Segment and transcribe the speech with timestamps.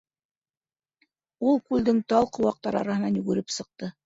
[1.51, 3.93] Ул күлдең тал ҡыуаҡтары араһынан йүгереп сыҡты.